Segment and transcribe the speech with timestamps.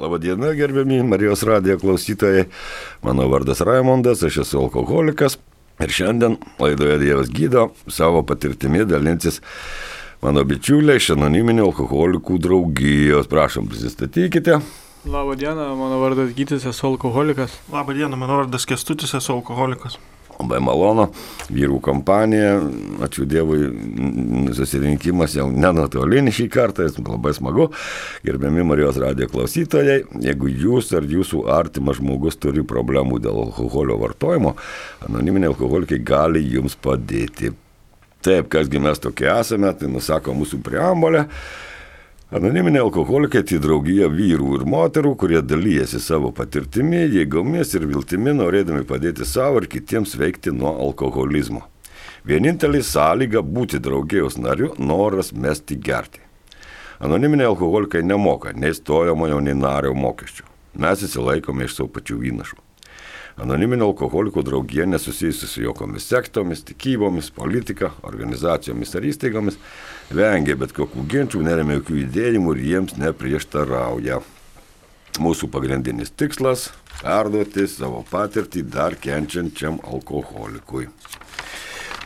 [0.00, 2.44] Labadiena, gerbiami Marijos radijo klausytojai.
[3.02, 5.36] Mano vardas Raimondas, aš esu alkoholikas.
[5.80, 9.40] Ir šiandien laidoje Dievas gydo savo patirtimi dalinsis
[10.22, 13.28] mano bičiuliai iš anoniminio alkoholikų draugijos.
[13.28, 14.60] Prašom, prisistatykite.
[15.04, 17.60] Labą dieną, mano vardas Gytis, esu alkoholikas.
[17.72, 20.00] Labą dieną, mano vardas Kestutis, esu alkoholikas
[20.40, 21.06] labai malonu,
[21.52, 22.56] vyrų kompanija,
[23.06, 23.68] ačiū Dievui,
[24.56, 27.70] susirinkimas jau nenatolinis šį kartą, labai smagu.
[28.26, 34.56] Gerbiami Marijos radijo klausytojai, jeigu jūs ar jūsų artimas žmogus turi problemų dėl alkoholio vartojimo,
[35.08, 37.54] anoniminiai alkoholikai gali jums padėti.
[38.20, 41.24] Taip, kasgi mes tokie esame, tai nusako mūsų preambolė.
[42.30, 48.84] Anoniminiai alkoholikai tai draugija vyrų ir moterų, kurie dalyjasi savo patirtimi, jėgomis ir viltimi, norėdami
[48.86, 51.64] padėti savo ir kitiems veikti nuo alkoholizmo.
[52.22, 56.22] Vienintelė sąlyga būti draugijos nariu- noras mesti gerti.
[57.00, 60.44] Anoniminiai alkoholikai nemoka nei stojamojo, nei nario mokesčių.
[60.78, 62.62] Mes įsilaikome iš savo pačių įnašų.
[63.40, 69.56] Anoniminio alkoholikų draugija nesusijusi su jokiomis sektomis, tikybomis, politika, organizacijomis ar įstaigomis,
[70.14, 74.20] vengia bet kokių ginčių, neremia jokių idėjimų ir jiems neprieštarauja.
[75.20, 76.70] Mūsų pagrindinis tikslas-
[77.02, 80.88] perduoti savo patirtį dar kenčiančiam alkoholikui.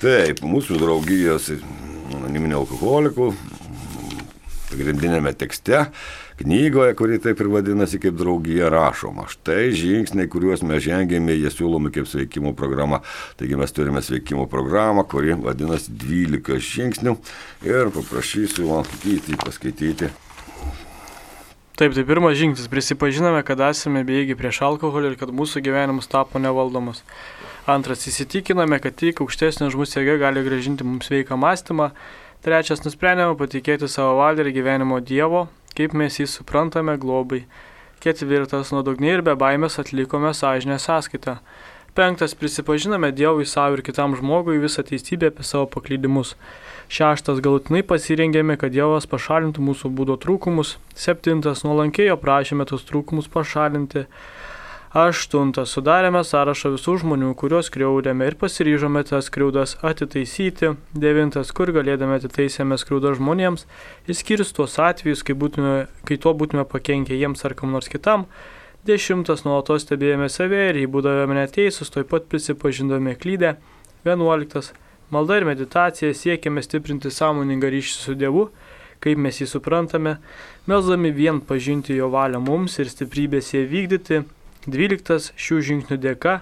[0.00, 1.50] Taip, mūsų draugijos
[2.14, 3.34] anoniminio alkoholikų
[4.74, 5.86] pagrindinėme tekste
[6.40, 9.28] knygoje, kuri taip ir vadinasi kaip draugija rašoma.
[9.30, 13.00] Štai žingsniai, kuriuos mes žengėme, jie siūlomi kaip sveikimo programa.
[13.38, 17.16] Taigi mes turime sveikimo programą, kuri vadinasi 12 žingsnių
[17.70, 20.10] ir paprašysiu Gyti paskaityti.
[21.74, 22.70] Taip, tai pirmas žingsnis.
[22.70, 27.02] Prisipažinome, kad esame bejėgi prieš alkoholį ir kad mūsų gyvenimas tapo nevaldomas.
[27.66, 31.90] Antras, įsitikiname, kad tik aukštesnė žmogus jėga gali gražinti mums sveiką mąstymą.
[32.44, 35.46] Trečias, nusprendėme patikėti savo valią ir gyvenimo Dievo,
[35.78, 37.46] kaip mes jį suprantame globai.
[38.04, 41.38] Ketvirtas, nuodugniai ir be baimės atlikome sąžinę sąskaitą.
[41.96, 46.34] Penktas, prisipažiname Dievui savo ir kitam žmogui visą teisybę apie savo paklydimus.
[46.92, 50.76] Šeštas, galutinai pasirengėme, kad Dievas pašalintų mūsų būdo trūkumus.
[50.92, 54.04] Septintas, nuolankėjo prašėme tos trūkumus pašalinti.
[54.94, 60.68] Aštuntas, sudarėme sąrašą visų žmonių, kuriuos skriaudėme ir pasiryžome tas skriaudas atitaisyti.
[60.94, 63.64] Devintas, kur galėdame atitaisėme skriaudą žmonėms,
[64.06, 65.72] išskyrus tuos atvejus, kai, būtume,
[66.06, 68.28] kai tuo būtume pakenkę jiems ar kam nors kitam.
[68.86, 73.56] Dešimtas, nuolatos stebėjome save ir jei būdavome neteisus, toj pat prisipažindami klydę.
[74.06, 74.70] Vienuoliktas,
[75.10, 76.12] malda ir meditacija.
[76.14, 78.46] Siekiame stiprinti sąmoningą ryšį su Dievu.
[79.02, 80.20] Kaip mes jį suprantame,
[80.70, 84.22] melzdami vien pažinti jo valią mums ir stiprybės ją vykdyti,
[84.70, 85.32] 12.
[85.36, 86.38] Šių žingsnių dėka,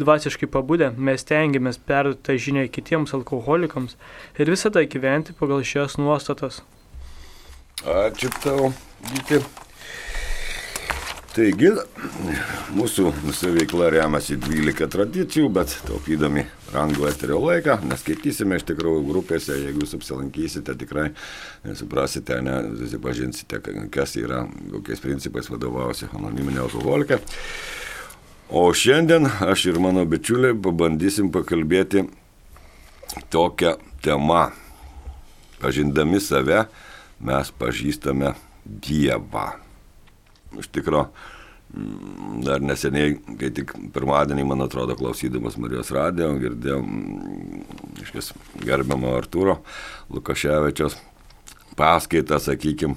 [0.00, 3.96] dvasiškai pabudę, mes tengiamės perduoti tą žinią kitiems alkoholikams
[4.38, 6.62] ir visada gyventi pagal šias nuostatas.
[7.84, 8.72] Ačiū tau,
[9.12, 9.42] Gyti.
[11.36, 11.68] Taigi,
[12.72, 19.58] mūsų mūsų veikla remiasi 12 tradicijų, bet taupydami rangų eterio laiką, neskaitysime iš tikrųjų grupėse,
[19.60, 21.10] jeigu jūs apsilankysite, tikrai
[21.76, 23.60] suprasite, ne, susipažinsite,
[23.92, 24.46] kas yra,
[24.78, 27.20] kokiais principais vadovausi anoniminė alkoholikė.
[28.48, 32.06] O šiandien aš ir mano bičiuliai pabandysim pakalbėti
[33.28, 34.46] tokią temą.
[35.60, 36.64] Pažindami save,
[37.20, 38.32] mes pažįstame
[38.64, 39.65] Dievą
[40.62, 41.06] iš tikro
[41.74, 47.66] mm, dar neseniai, kai tik pirmadienį, man atrodo, klausydamas Marijos radijo, girdėjau, mm,
[48.06, 48.32] iškės,
[48.64, 49.60] gerbiamo Arturo
[50.12, 50.98] Lukaševičios
[51.76, 52.96] paskaitą, sakykime,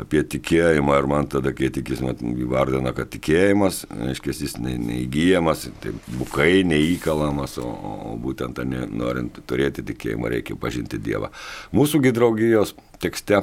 [0.00, 5.66] apie tikėjimą ir man tada, kai tik jis įvardina, kad tikėjimas, aiškiai, jis ne, neįgyjamas,
[5.82, 11.32] tai bukai neįkalamas, o, o būtent ne, norint turėti tikėjimą reikia pažinti Dievą.
[11.76, 13.42] Mūsų draugijos tekste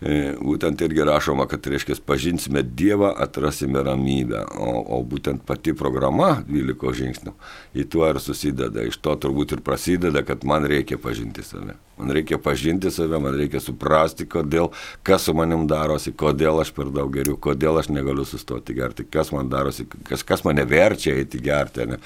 [0.00, 6.92] būtent irgi rašoma, kad, reiškia, pažinsime Dievą, atrasime ramybę, o, o būtent pati programa 12
[6.98, 7.34] žingsnių
[7.74, 8.84] į tuo ir susideda.
[8.84, 11.76] Iš to turbūt ir prasideda, kad man reikia pažinti save.
[11.98, 14.72] Man reikia pažinti save, man reikia suprasti, kodėl,
[15.06, 19.30] kas su manim darosi, kodėl aš per daug geriu, kodėl aš negaliu sustoti gerti, kas
[19.34, 21.86] man darosi, kas, kas mane verčia eiti gerti.
[21.94, 22.00] Ne?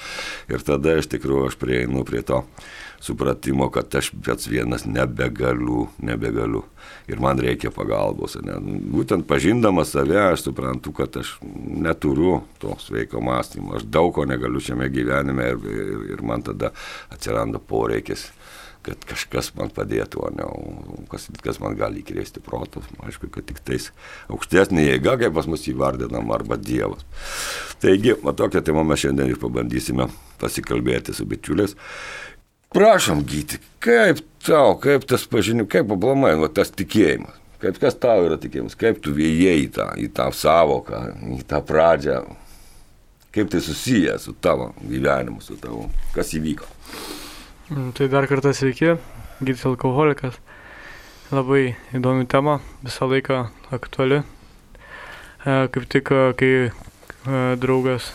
[0.51, 2.43] Ir tada iš tikrųjų aš prieinu prie to
[3.01, 6.63] supratimo, kad aš pats vienas nebegaliu, nebegaliu.
[7.07, 8.37] Ir man reikia pagalbos.
[8.43, 8.59] Ne?
[8.93, 13.77] Būtent pažindamas save, aš suprantu, kad aš neturiu to sveiko mąstymo.
[13.79, 16.73] Aš daug ko negaliu šiame gyvenime ir, ir, ir man tada
[17.13, 18.29] atsiranda poreikis
[18.85, 20.45] kad kažkas man padėtų, o ne
[21.11, 22.87] kas, kas man gali įkrėsti protus.
[23.03, 23.89] Aišku, kad tik tais
[24.31, 27.03] aukštesnė jėga, kaip pas mus įvardinam, arba Dievas.
[27.83, 30.07] Taigi, va tokią temą mes šiandien ir pabandysime
[30.39, 31.75] pasikalbėti su bičiuliais.
[32.69, 37.37] Prašom, gyti, kaip tau, kaip tas pažinimas, kaip aplamai, va, tas tikėjimas.
[37.59, 40.99] Kaip kas tau yra tikėjimas, kaip tu vėjai į tą, į tą savoką,
[41.33, 42.19] į tą pradžią,
[43.33, 46.69] kaip tai susiję su tavo gyvenimu, su tavo, kas įvyko.
[47.73, 48.93] Mm, Tai dar kartą sveiki,
[49.41, 50.37] gydytis alkoholikas.
[51.33, 54.21] Labai įdomi tema, visą laiką aktuali.
[54.21, 56.69] E, Kaip tik, e, kai e,
[57.61, 58.11] draugas,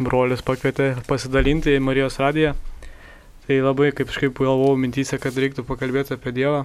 [0.00, 2.56] brolis pakvietė pasidalinti į Marijos radiją,
[3.46, 6.64] tai labai kaip kažkaip galvojau mintysė, kad reiktų pakalbėti apie Dievą,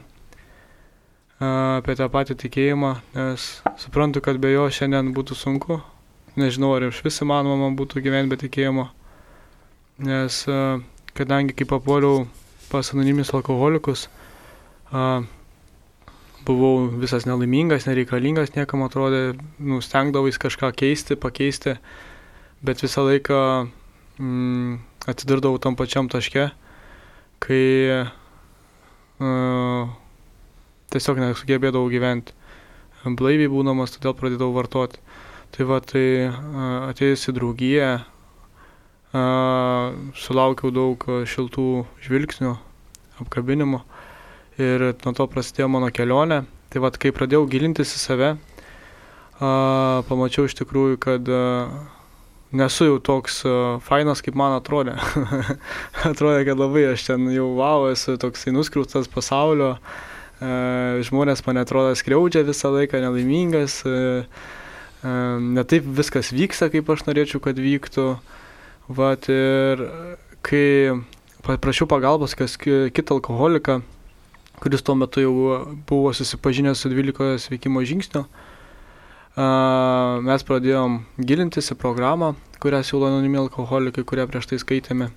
[1.41, 3.47] apie tą patį tikėjimą, nes
[3.81, 5.81] suprantu, kad be jo šiandien būtų sunku.
[6.39, 8.87] Nežinau, ar iš vis įmanoma man būtų gyventi be tikėjimo.
[10.07, 10.45] Nes
[11.17, 12.25] kadangi kai papuoliau
[12.71, 14.07] pas anonimius alkoholikus,
[16.45, 21.75] buvau visas nelaimingas, nereikalingas, niekam atrodė, nustengdavais kažką keisti, pakeisti,
[22.65, 23.41] bet visą laiką
[24.17, 24.79] mm,
[25.11, 26.49] atsidurdavau tam pačiam taške,
[27.41, 28.01] kai a,
[30.93, 32.35] tiesiog nesugebėdavau gyventi.
[33.01, 35.01] Blaiviai būdamas, todėl pradėdavau vartoti.
[35.51, 36.33] Tai va, tai a,
[36.91, 39.23] atėjus į draugiją, a,
[40.15, 41.67] sulaukiau daug šiltų
[42.05, 42.53] žvilgsnių,
[43.25, 43.81] apkabinimų
[44.61, 46.43] ir nuo to prasidėjo mano kelionė.
[46.71, 48.29] Tai vad, kai pradėjau gilintis į save,
[49.41, 49.49] a,
[50.07, 51.41] pamačiau iš tikrųjų, kad a,
[52.51, 54.97] nesu jau toks a, fainas, kaip man atrodė.
[56.09, 60.51] atrodė, kad labai aš ten jau wow, esu toksai nuskriaustas pasaulio, a,
[61.07, 63.95] žmonės mane atrodo skriaudžia visą laiką, nelaimingas, a,
[65.01, 68.13] a, ne taip viskas vyksta, kaip aš norėčiau, kad vyktų.
[68.91, 69.85] Vat ir
[70.43, 70.99] kai
[71.45, 73.79] paprašiau pagalbos, kas ki- kitą alkoholiką,
[74.59, 75.35] kuris tuo metu jau
[75.87, 78.25] buvo susipažinęs su 12 sveikimo žingsniu.
[78.25, 78.40] A,
[79.35, 85.07] Mes pradėjom gilintis į programą, kurią siūlo anonimi alkoholikai, kurią prieš tai skaitėme.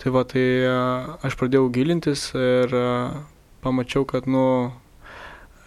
[0.00, 0.44] Tai va, tai
[1.26, 2.70] aš pradėjau gilintis ir
[3.60, 4.70] pamačiau, kad, nu,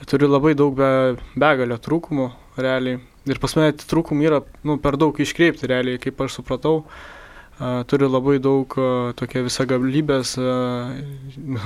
[0.07, 3.01] turiu labai daug be, begalio trūkumų, realiai.
[3.29, 6.83] Ir pas mane tie trūkumai yra, nu, per daug iškreipti, realiai, kaip aš supratau.
[7.59, 10.55] A, turiu labai daug a, tokia visa gablybės a,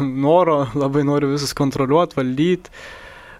[0.01, 2.73] noro, labai noriu visus kontroliuoti, valdyti.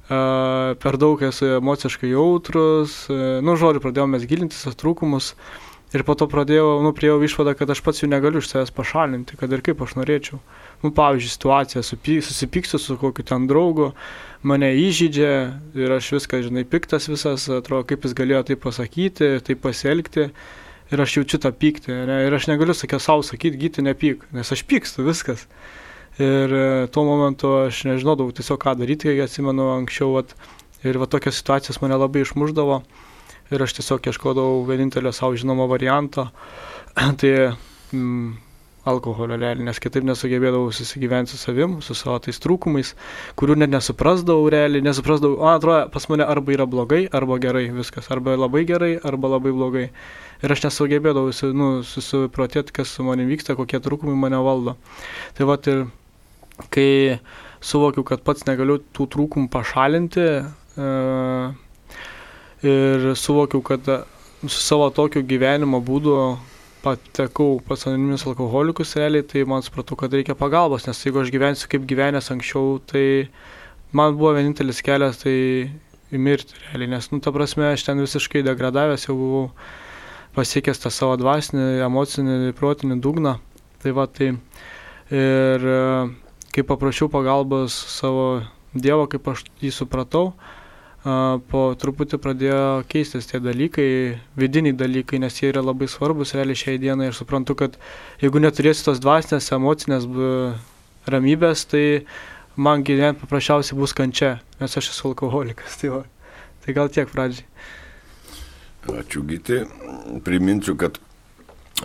[0.07, 2.99] Per daug esu emociškai jautrus.
[3.11, 5.33] Nu, žodžiu, pradėjome mes gilintis tos trūkumus.
[5.95, 9.37] Ir po to pradėjau, nu, priejau išvadą, kad aš pats jų negaliu iš savęs pašalinti,
[9.39, 10.39] kad ir kaip aš norėčiau.
[10.83, 13.93] Nu, pavyzdžiui, situacija, susipyksiu su kokiu ten draugu,
[14.43, 15.31] mane įžydžia
[15.79, 20.27] ir aš viską, žinai, piktas visas, atrodo, kaip jis galėjo tai pasakyti, tai pasielgti.
[20.91, 21.95] Ir aš jaučiu tą pyktį.
[22.07, 22.21] Ne?
[22.27, 25.47] Ir aš negaliu sakė savo sakyti, gyti nepyk, nes aš pykstu viskas.
[26.17, 30.15] Ir e, tuo momentu aš nežinodavau tiesiog ką daryti, kai atsimenu anksčiau.
[30.17, 30.33] Vat,
[30.81, 32.81] ir va tokios situacijos mane labai išmuždavo.
[33.53, 36.29] Ir aš tiesiog ieškodavau vienintelio savo žinomo varianto.
[37.21, 37.33] tai
[37.93, 38.33] mm,
[38.87, 42.93] alkoholio realiai, nes kitaip nesugebėdavau susigyventi su savim, su savo tais trūkumais,
[43.39, 48.09] kurių net nesuprasdavau realiai, nesuprasdavau, man atrodo, pas mane arba yra blogai, arba gerai viskas,
[48.13, 49.85] arba labai gerai, arba labai blogai.
[50.41, 54.77] Ir aš nesugebėdavau su- nu, susiprotėti, kas su manimi vyksta, kokie trūkumai mane valdo.
[55.37, 55.87] Tai va ir
[56.73, 57.19] kai
[57.63, 60.91] suvokiau, kad pats negaliu tų trūkumų pašalinti e,
[62.67, 64.01] ir suvokiau, kad e,
[64.45, 66.17] su savo tokiu gyvenimo būdu
[66.83, 71.71] patekau pas anonimius alkoholikus realiai, tai man supratau, kad reikia pagalbos, nes jeigu aš gyvensiu
[71.71, 73.27] kaip gyvenęs anksčiau, tai
[73.97, 75.35] man buvo vienintelis kelias tai
[76.13, 79.49] į mirtį realiai, nes, nu, ta prasme, aš ten visiškai degradavęs jau buvau
[80.37, 83.37] pasiekęs tą savo dvasinį, emocinį, protinį dugną.
[83.81, 84.31] Tai va, tai
[85.13, 85.67] ir
[86.57, 88.41] kai paprašiau pagalbos savo
[88.73, 90.31] Dievo, kaip aš jį supratau,
[91.51, 96.79] po truputį pradėjo keistis tie dalykai, vidiniai dalykai, nes jie yra labai svarbus realiai šiai
[96.81, 97.11] dienai.
[97.11, 97.77] Ir suprantu, kad
[98.21, 100.07] jeigu neturėsiu tos dvasinės, emocinės
[101.07, 101.83] ramybės, tai
[102.57, 105.77] man gyventi paprasčiausiai bus kančia, nes aš esu alkoholikas.
[105.81, 106.01] Tai, va.
[106.65, 107.45] tai gal tiek pradžiai.
[108.97, 109.61] Ačiū Gyti.
[110.25, 110.97] Priminsiu, kad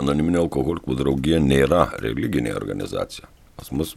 [0.00, 3.28] anoniminė alkoholikų draugija nėra religinė organizacija.
[3.58, 3.96] Pas mus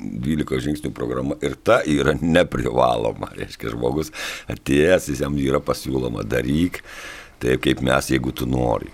[0.00, 3.32] 12 žingsnių programa ir ta yra neprivaloma.
[3.36, 4.12] Reiškia, žmogus
[4.50, 6.82] atėjęs, jis jam yra pasiūloma daryk
[7.42, 8.90] taip, kaip mes, jeigu tu nori.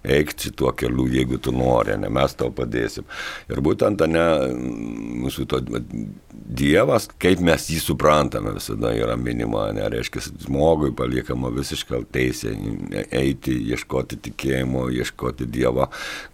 [0.00, 3.04] Eik šituo keliu, jeigu tu nori, ne mes tau padėsim.
[3.52, 4.26] Ir būtent, ne,
[5.20, 5.60] mūsų to
[6.50, 12.54] Dievas, kaip mes jį suprantame, visada yra minima, nereiškia, žmogui paliekama visiškai teisė
[13.14, 15.86] eiti, ieškoti tikėjimo, ieškoti Dievo,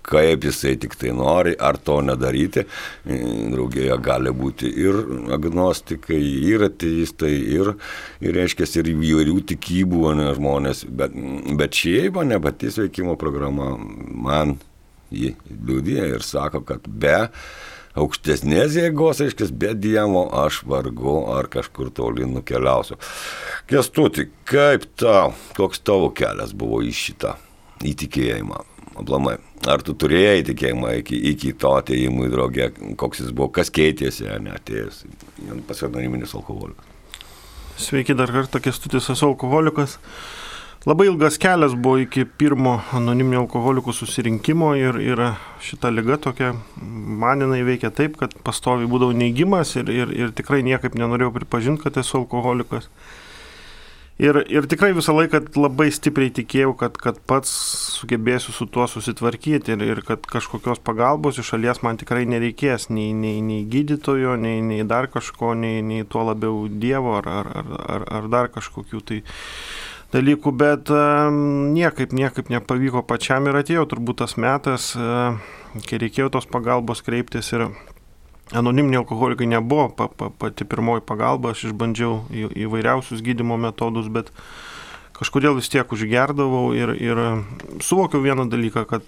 [0.07, 2.65] kaip jisai tik tai nori, ar to nedaryti.
[3.05, 5.03] Draugėje gali būti ir
[5.37, 7.75] agnostikai, ir ateistai, ir,
[8.23, 11.19] ir reiškia, ir įvairių tikybų ne, žmonės, bet,
[11.59, 14.57] bet šiaip, ne pati sveikimo programa man
[15.15, 17.17] jį liūdė ir sako, kad be
[17.97, 22.99] aukštesnės jėgos, aiškis, be Dievo aš vargu ar kažkur toli nukeliausiu.
[23.71, 27.37] Kestuti, kaip tau, koks tavo kelias buvo į šitą
[27.87, 28.65] įtikėjimą?
[28.97, 29.37] Aplamai,
[29.69, 32.69] ar tu turėjai tikėjimą iki, iki to atėjimų į draugę,
[33.01, 35.03] koks jis buvo, kas keitėsi, ar neatėjęs,
[35.69, 36.93] pas anoniminis alkoholikas?
[37.77, 39.99] Sveiki dar kartą, Kestutis esu alkoholikas.
[40.87, 45.23] Labai ilgas kelias buvo iki pirmo anoniminio alkoholikų susirinkimo ir, ir
[45.67, 50.61] šita lyga tokia, man jinai veikia taip, kad pastovi būdavau neigimas ir, ir, ir tikrai
[50.63, 52.87] niekaip nenorėjau pripažinti, kad esu alkoholikas.
[54.23, 57.51] Ir, ir tikrai visą laiką labai stipriai tikėjau, kad, kad pats
[57.97, 63.11] sugebėsiu su tuo susitvarkyti ir, ir kad kažkokios pagalbos iš šalies man tikrai nereikės, nei,
[63.11, 67.53] nei, nei gydytojo, nei, nei dar kažko, nei, nei tuo labiau Dievo ar, ar,
[67.99, 69.21] ar, ar dar kažkokių tai
[70.17, 70.93] dalykų, bet
[71.77, 74.95] niekaip, niekaip nepavyko pačiam ir atėjo turbūt tas metas,
[75.87, 77.69] kai reikėjo tos pagalbos kreiptis ir
[78.55, 84.31] Anoniminiai alkoholikai nebuvo pa, pa, pati pirmoji pagalba, aš išbandžiau į, įvairiausius gydimo metodus, bet
[85.19, 87.23] kažkodėl vis tiek užgerdavau ir, ir
[87.83, 89.03] suvokiau vieną dalyką, kad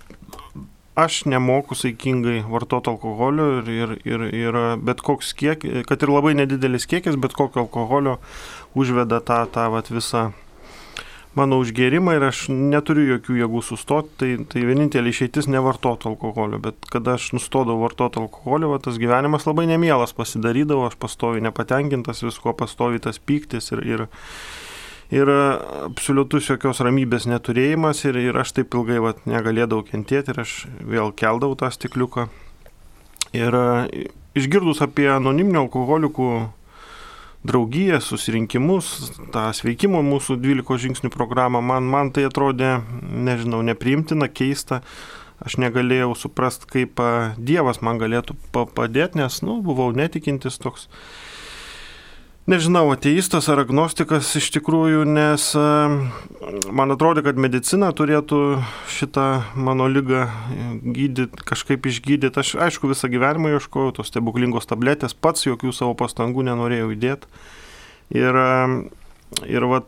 [0.98, 6.34] aš nemoku saikingai vartoti alkoholio ir, ir, ir, ir bet koks kiekis, kad ir labai
[6.34, 8.18] nedidelis kiekis, bet kokio alkoholio
[8.74, 10.32] užveda tą, tą vat, visą
[11.38, 16.88] mano užgėrimą ir aš neturiu jokių jėgų sustoti, tai, tai vienintelė išeitis nevartoti alkoholio, bet
[16.92, 22.54] kada aš nustodavau vartoti alkoholio, va, tas gyvenimas labai nemielas pasidarydavo, aš pastovi nepatenkintas visko,
[22.59, 24.04] pastovi tas pyktis ir, ir,
[25.14, 25.33] ir
[25.87, 31.14] absoliutus jokios ramybės neturėjimas ir, ir aš taip ilgai va, negalėdavau kentėti ir aš vėl
[31.16, 32.28] keldavau tą stikliuką.
[33.37, 33.54] Ir
[34.38, 36.28] išgirdus apie anoniminių alkoholikų
[37.47, 44.83] draugiją, susirinkimus, tą sveikimo mūsų 12 žingsnių programą, man, man tai atrodė, nežinau, nepriimtina, keista.
[45.38, 46.99] Aš negalėjau suprast, kaip
[47.38, 50.88] Dievas man galėtų padėti, nes, nu, buvau netikintis toks
[52.48, 55.64] nežinau, ateistas ar agnostikas iš tikrųjų, nes e,
[56.72, 58.40] man atrodo, kad medicina turėtų
[58.92, 60.24] šitą mano lygą
[60.82, 62.40] gydyti, kažkaip išgydyti.
[62.40, 67.30] Aš aišku visą gyvenimą ieškojau tos stebuklingos tabletės, pats jokių savo pastangų nenorėjau įdėti.
[68.16, 68.50] Ir, e,
[69.52, 69.84] ir va,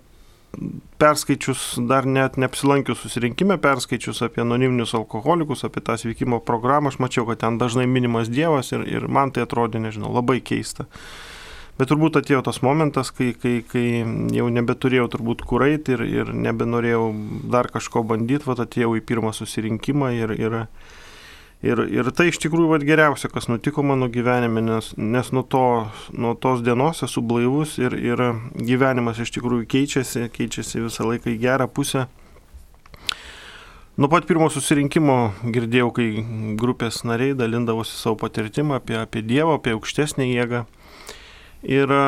[1.00, 7.24] perskaičius, dar net neapsilankius susirinkime, perskaičius apie anoniminius alkoholikus, apie tą sveikimo programą, aš mačiau,
[7.28, 10.88] kad ten dažnai minimas Dievas ir, ir man tai atrodė, nežinau, labai keista.
[11.80, 14.02] Bet turbūt atėjo tas momentas, kai, kai, kai
[14.36, 17.04] jau nebeturėjau turbūt kurait ir, ir nebenorėjau
[17.54, 20.56] dar kažko bandyti, va atėjau į pirmą susirinkimą ir, ir,
[21.64, 25.62] ir, ir tai iš tikrųjų va geriausia, kas nutiko mano gyvenime, nes, nes nuo, to,
[26.12, 28.20] nuo tos dienos esu blaivus ir, ir
[28.60, 32.10] gyvenimas iš tikrųjų keičiasi, keičiasi visą laiką į gerą pusę.
[33.96, 35.16] Nuo pat pirmo susirinkimo
[35.56, 36.10] girdėjau, kai
[36.60, 40.66] grupės nariai dalindavosi savo patirtimą apie, apie Dievą, apie aukštesnę jėgą.
[41.66, 42.04] Ir e,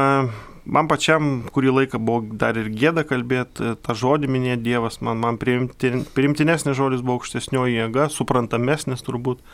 [0.64, 5.20] man pačiam kurį laiką buvo dar ir gėda kalbėti, e, tą žodį minėti Dievas, man,
[5.20, 9.44] man priimtin, priimtinesnis žodis buvo aukštesnioji jėga, suprantamesnis turbūt.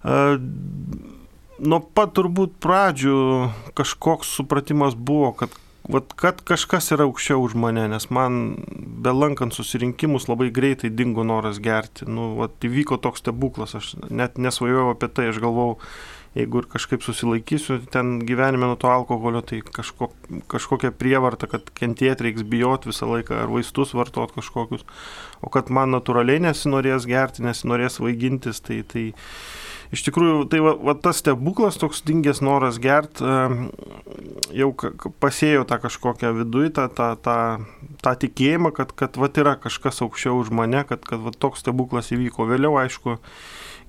[0.00, 0.38] Uh,
[1.60, 3.16] nuo pat turbūt pradžių
[3.78, 5.52] kažkoks supratimas buvo, kad,
[5.90, 8.40] vat, kad kažkas yra aukščiau už mane, nes man
[9.04, 12.08] belankant susirinkimus labai greitai dingo noras gerti.
[12.08, 15.78] Nu, vat, įvyko toks stebuklas, aš net nesvajojau apie tai, aš galvojau,
[16.36, 20.12] jeigu ir kažkaip susilaikysiu ten gyvenime nuo to alkoholio, tai kažko,
[20.50, 24.86] kažkokia prievarta, kad kentėti reiks bijoti visą laiką ar vaistus vartot kažkokius,
[25.42, 29.08] o kad man natūraliai nesinorės gerti, nesinorės vaigintis, tai, tai
[29.90, 33.26] iš tikrųjų tai va, va tas stebuklas, toks dingęs noras gerti,
[34.54, 34.70] jau
[35.22, 37.38] pasėjo tą kažkokią viduje, tą, tą, tą,
[38.06, 42.14] tą tikėjimą, kad, kad va yra kažkas aukščiau už mane, kad, kad va toks stebuklas
[42.14, 42.46] įvyko.
[42.50, 43.18] Vėliau, aišku,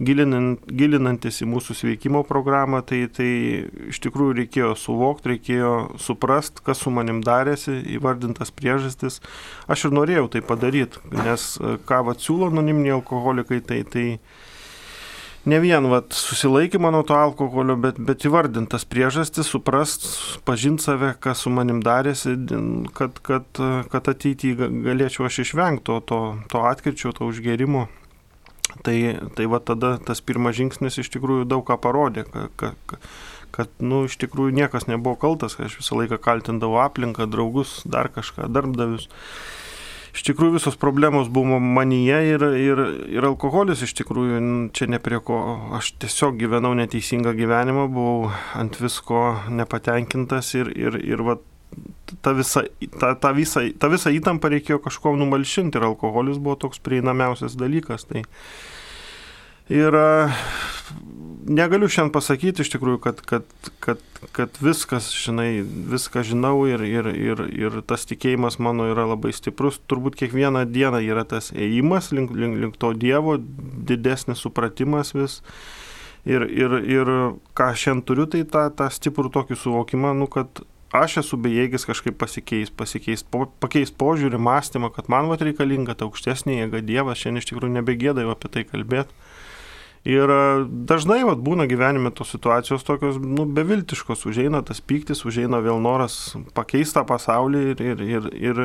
[0.01, 3.29] gilinant, gilinantis į mūsų sveikimo programą, tai, tai
[3.91, 9.21] iš tikrųjų reikėjo suvokti, reikėjo suprast, kas su manim darėsi, įvardintas priežastis.
[9.71, 14.05] Aš ir norėjau tai padaryti, nes e, ką vat siūlo anoniminiai alkoholikai, tai, tai
[15.45, 20.09] ne vien vat, susilaikymą nuo to alkoholio, bet, bet įvardintas priežastis, suprast,
[20.47, 22.35] pažinti save, kas su manim darėsi,
[22.97, 27.87] kad, kad, kad ateityje galėčiau aš išvengti to, to, to atkirčio, to užgerimo.
[28.81, 28.95] Tai,
[29.35, 32.53] tai va tada tas pirmas žingsnis iš tikrųjų daug ką parodė, kad,
[32.87, 33.07] kad,
[33.53, 38.47] kad nu, iš tikrųjų niekas nebuvo kaltas, aš visą laiką kaltindavau aplinką, draugus, dar kažką,
[38.49, 39.09] darbdavius.
[40.11, 42.81] Iš tikrųjų visos problemos buvo manyje ir, ir,
[43.15, 44.41] ir alkoholis iš tikrųjų
[44.75, 45.37] čia ne prie ko.
[45.77, 51.37] Aš tiesiog gyvenau neteisingą gyvenimą, buvau ant visko nepatenkintas ir, ir, ir va,
[52.21, 52.65] tą visą,
[52.99, 58.05] tą, tą, visą, tą visą įtampą reikėjo kažkuo numalšinti ir alkoholis buvo toks prieinamiausias dalykas.
[58.09, 58.25] Tai
[59.71, 59.97] ir
[61.47, 63.45] negaliu šiandien pasakyti iš tikrųjų, kad, kad,
[63.83, 64.01] kad,
[64.35, 69.79] kad viskas, žinai, viską žinau ir, ir, ir, ir tas tikėjimas mano yra labai stiprus.
[69.89, 75.41] Turbūt kiekvieną dieną yra tas ėjimas link, link, link to Dievo, didesnis supratimas vis.
[76.29, 77.09] Ir, ir, ir
[77.57, 80.61] ką šiandien turiu, tai tą, tą stiprų tokį suvokimą, nu, kad
[80.95, 86.07] aš esu bejėgis kažkaip pasikeis, pasikeis, po, pakeis požiūrį, mąstymą, kad man va reikalinga ta
[86.07, 89.15] aukštesnė jėga Dievas, šiandien iš tikrųjų nebegėda jau apie tai kalbėti.
[90.01, 95.59] Ir e, dažnai vat, būna gyvenime tos situacijos tokios nu, beviltiškos, užeina tas pyktis, užeina
[95.61, 98.61] vėl noras pakeisti tą pasaulį ir, ir, ir, ir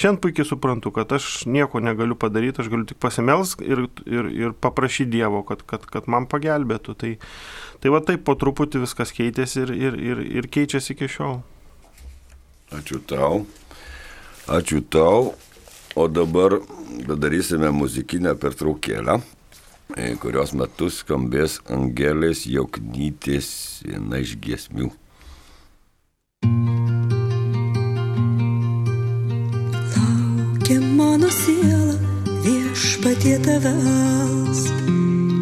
[0.00, 4.56] šiandien puikiai suprantu, kad aš nieko negaliu padaryti, aš galiu tik pasimels ir, ir, ir
[4.56, 6.96] paprašyti Dievo, kad, kad, kad man pagelbėtų.
[7.04, 7.12] Tai,
[7.84, 11.42] tai va taip po truputį viskas keitėsi ir, ir, ir, ir keičiasi iki šiol.
[12.72, 13.46] Ačiū tau.
[14.46, 15.34] Ačiū tau.
[15.96, 16.60] O dabar
[17.16, 19.18] darysime muzikinę pertraukėlę.
[19.96, 23.48] E, kurios metu skambės Angelės Joknytės
[23.86, 24.90] viena iš giesmių.
[29.94, 31.96] Laukia mano siela
[32.44, 34.62] viešpatie tavęs,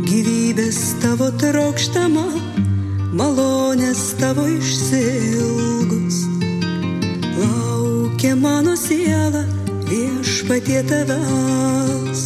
[0.07, 2.29] gyvybės tavo trokštama,
[3.19, 6.36] malonės tavo išsilgus.
[8.27, 9.45] Laukia mano siela
[9.87, 12.23] viešpatie tavęs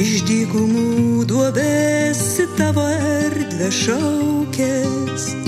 [0.00, 5.45] iš dykumų duobės į tavo erdvę šaukės.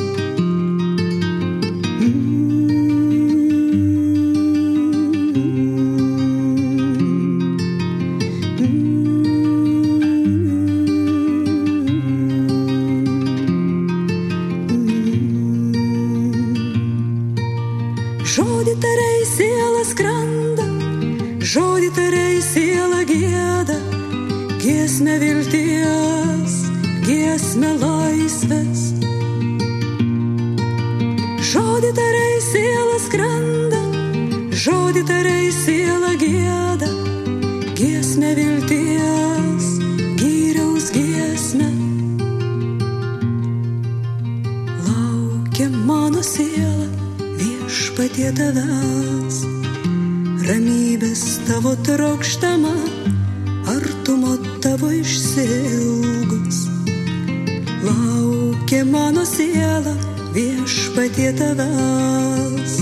[58.69, 59.97] Laukia mano siela
[60.35, 62.75] viešpatie tavęs,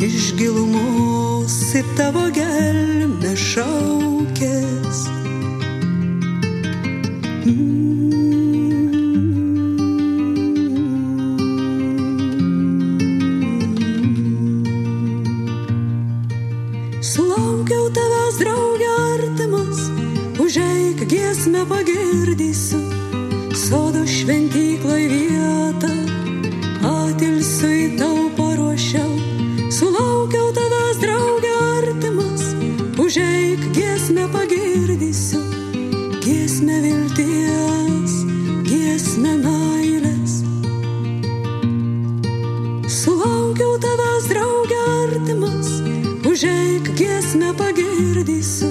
[0.00, 5.02] iš gilumos į tavo gelmę šaukės.
[17.04, 19.90] Sulaukiau tavęs draugė artimas,
[20.40, 22.87] užeik giesmę pagirdysiu,
[47.28, 48.66] giesmę pagirdysiu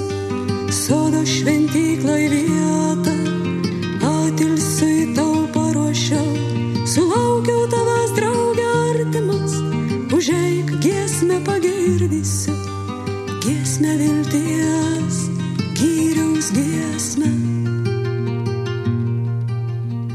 [0.71, 3.13] sodo šventykloj vietą,
[4.01, 6.25] atilsiu į tau paruošiau,
[6.89, 9.53] sulaukiau tavęs draugė artimas,
[10.09, 12.55] užeik giesmę pagirdysiu,
[13.45, 15.21] giesmę vilties,
[15.77, 17.29] gyriaus giesmę.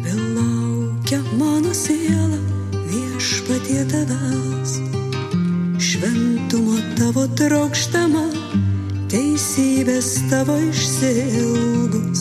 [0.02, 2.42] Vėl laukia mano siela
[2.90, 4.80] viešpatie tavęs,
[5.78, 8.31] šventumo tavo trokštama
[9.82, 12.20] teisybės tavo išsilgus,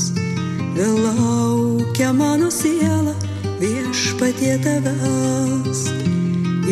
[0.74, 3.14] vėl laukia mano siela
[3.60, 5.84] viešpatie tavęs,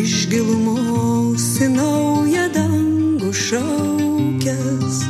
[0.02, 5.09] iš gilumos į naują dangų šaukės.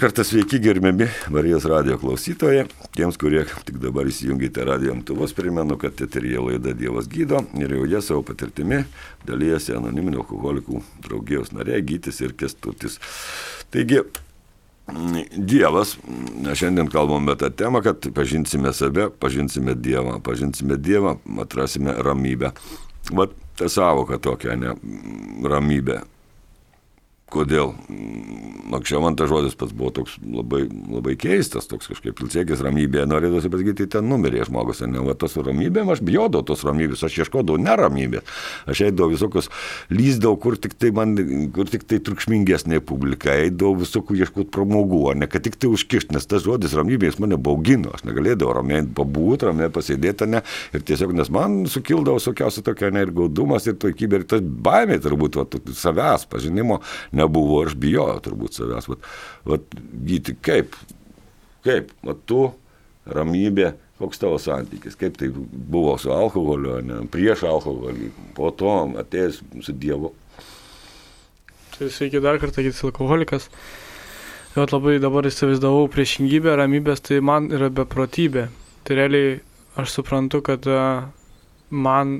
[0.00, 2.64] Kartą sveiki gerbiami Marijos radio klausytojai.
[2.96, 7.84] Tiems, kurie tik dabar įsijungite radio imtuvus, primenu, kad eterija laida Dievas gydo ir jau
[7.84, 8.78] jie savo patirtimi
[9.28, 12.96] dalyjasi anoniminio alkoholikų draugijos nariai Gytis ir Kestutis.
[13.74, 14.00] Taigi,
[15.36, 15.98] Dievas,
[16.48, 22.54] šiandien kalbame tą temą, kad pažinsime save, pažinsime Dievą, pažinsime Dievą, atrasime ramybę.
[23.12, 24.72] Vat ta savoka tokia, ne,
[25.44, 26.00] ramybė
[27.30, 27.74] kodėl.
[28.70, 33.50] Anksčiau man tas žodis pats buvo toks labai, labai keistas, toks kažkaip ilsiekis ramybėje, norėdavosi
[33.50, 38.26] pasakyti, ten numirė žmogus, ne, va tos ramybėm, aš bijodavau tos ramybės, aš ieškodavau neramybės,
[38.70, 39.50] aš eidavau visokius,
[39.90, 41.16] lyzdavau, kur tik tai man,
[41.54, 45.26] kur tik tai triukšmingesnė publika, eidavau visokių ieškoti pramogų, o ne?
[45.30, 49.72] Kad tik tai užkišti, nes tas žodis ramybės mane baugino, aš negalėdavau ramiai pabūti, ramiai
[49.74, 50.44] pasėdėti, ne,
[50.76, 55.00] ir tiesiog, nes man sukildavo visokiausia tokia ne ir gaudumas, ir toikybė, ir tas baimė
[55.02, 56.80] turbūt, va, savęs pažinimo
[57.20, 58.88] nebuvo, aš bijojau turbūt savęs.
[58.90, 59.06] Vat,
[59.48, 59.78] vat,
[60.08, 60.76] gyti, kaip,
[61.66, 62.48] kaip, vat tu,
[63.10, 69.42] ramybė, koks tavo santykis, kaip tai buvo su alkoholiu, ne, prieš alkoholį, po to atėjęs
[69.66, 70.14] su Dievu.
[71.76, 73.48] Tai sveiki dar kartą, gytis alkoholikas.
[74.56, 78.48] Jau labai dabar įsivaizdavau priešingybę, ramybės, tai man yra beprotybė.
[78.84, 79.38] Tai realiai
[79.78, 81.06] aš suprantu, kad a,
[81.70, 82.18] man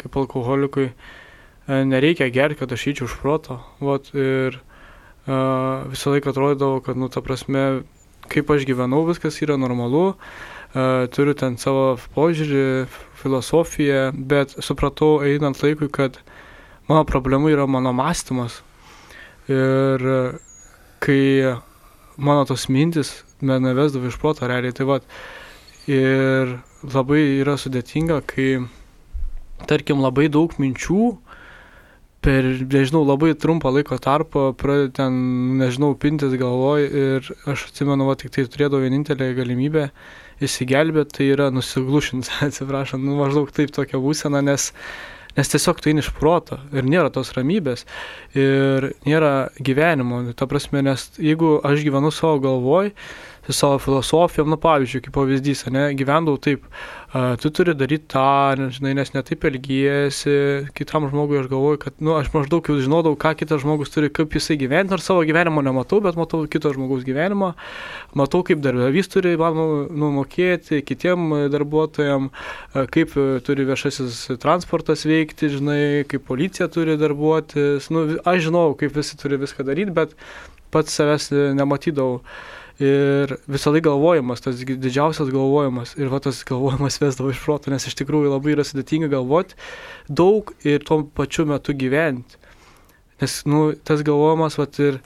[0.00, 0.96] kaip alkoholikui a,
[1.68, 3.60] nereikia gerti, kad aš įčiau už proto.
[3.84, 4.60] Vat, ir
[5.28, 7.84] a, visą laiką atrodydavo, kad, nu, ta prasme,
[8.32, 10.14] kaip aš gyvenau, viskas yra normalu,
[10.72, 16.20] a, turiu ten savo požiūrį, filosofiją, bet supratau einant laikui, kad
[16.88, 18.62] mano problema yra mano mąstymas.
[19.48, 20.04] Ir
[21.00, 21.56] kai
[22.16, 25.06] mano tos mintis mane vesdavo iš proto realiai, tai vad.
[25.88, 28.58] Ir labai yra sudėtinga, kai,
[29.70, 31.16] tarkim, labai daug minčių
[32.24, 35.18] per, nežinau, labai trumpą laiko tarpą pradeda ten,
[35.60, 39.88] nežinau, pintis galvoj ir aš atsimenu, va, tik tai turėdavau vienintelę galimybę
[40.44, 44.72] įsigelbėti, tai yra nusiglušinti, atsiprašant, nu maždaug taip tokia būsena, nes
[45.38, 47.84] Nes tiesiog eini iš proto ir nėra tos ramybės
[48.34, 50.24] ir nėra gyvenimo.
[50.34, 52.90] Ta prasme, nes jeigu aš gyvenu savo galvoj,
[53.48, 56.64] savo filosofijom, nu pavyzdžiui, kaip pavyzdys, ne, gyvendavau taip,
[57.12, 60.34] a, tu turi daryti tą, žinai, nes netaip elgiesi,
[60.76, 64.36] kitam žmogui aš galvoju, kad, nu, aš maždaug jau žinodavau, ką kitas žmogus turi, kaip
[64.36, 67.54] jisai gyventi, nors savo gyvenimo nematau, bet matau kito žmogaus gyvenimą,
[68.18, 72.28] matau, kaip darbdavys turi man nu, mokėti, kitiem darbuotojam,
[72.92, 75.80] kaip turi viešasis transportas veikti, žinai,
[76.10, 80.14] kaip policija turi darbuotis, nu, aš žinau, kaip visi turi viską daryti, bet
[80.74, 82.20] pats savęs nematydavau.
[82.78, 85.96] Ir visą laiką galvojimas, tas didžiausias galvojimas.
[85.98, 89.58] Ir va tas galvojimas vesdavo iš proto, nes iš tikrųjų labai yra sudėtinga galvoti
[90.06, 92.38] daug ir tuo pačiu metu gyventi.
[93.18, 95.00] Nes, nu, tas galvojimas, va ir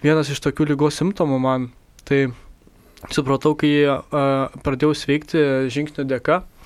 [0.00, 1.68] vienas iš tokių lygos simptomų man,
[2.08, 2.30] tai
[3.12, 4.00] supratau, kai a,
[4.64, 6.59] pradėjau sveikti žingsnių dėka, a,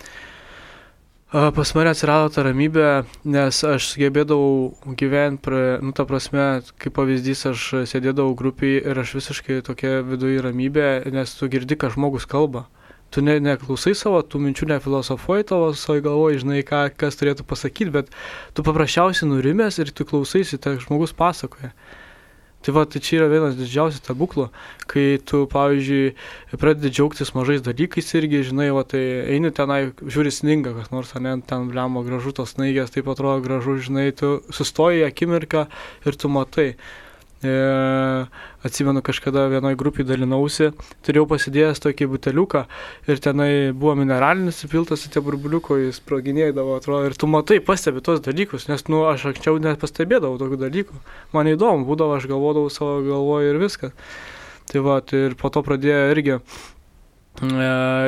[1.35, 2.89] pas mane atsirado ta ramybė,
[3.27, 5.51] nes aš sugebėdavau gyventi,
[5.83, 11.35] nu, ta prasme, kaip pavyzdys, aš sėdėdavau grupiai ir aš visiškai tokia viduje ramybė, nes
[11.35, 12.69] tu girdi, ką žmogus kalba.
[13.11, 17.91] Tu ne, neklausai savo, tų minčių nefilosofuoji tavo savo galvoje, žinai, ką, kas turėtų pasakyti,
[17.99, 18.15] bet
[18.55, 21.75] tu paprasčiausiai nurimės ir tu klausaisi, tai žmogus pasakoja.
[22.65, 24.47] Tai va, tai čia yra vienas didžiausių stebuklų,
[24.89, 26.15] kai tu, pavyzdžiui,
[26.57, 29.03] pradedi džiaugtis mažais dalykais irgi, žinai, va, tai
[29.35, 33.77] eini tenai, žiūri sninga, kas nors, ne, ten blemo gražu tos snaigės, taip atrodo gražu,
[33.85, 35.67] žinai, tu sustoji akimirką
[36.09, 36.71] ir tu matai.
[37.45, 38.27] E,
[38.65, 40.71] atsimenu, kažkada vienoje grupėje dalinausi,
[41.05, 42.63] turėjau pasidėjęs tokį buteliuką
[43.13, 48.01] ir tenai buvo mineralinis įpiltas į tie burbuliuko, jis proginėdavo, atrodo, ir tu matai, pastebi
[48.05, 51.03] tos dalykus, nes, nu, aš anksčiau nepastebėdavau tokių dalykų.
[51.37, 53.93] Man įdomu, būdavo, aš galvodavau savo galvoje ir viskas.
[54.73, 56.41] Tai va, tai ir po to pradėjo irgi e,